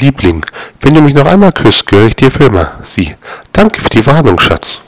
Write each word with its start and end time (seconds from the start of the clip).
Liebling, 0.00 0.44
wenn 0.80 0.94
du 0.94 1.02
mich 1.02 1.14
noch 1.14 1.26
einmal 1.26 1.52
küsst, 1.52 1.86
gehöre 1.86 2.08
ich 2.08 2.16
dir 2.16 2.30
für 2.30 2.44
immer. 2.44 2.72
Sie. 2.84 3.14
Danke 3.52 3.80
für 3.80 3.90
die 3.90 4.06
Warnung, 4.06 4.38
Schatz. 4.38 4.80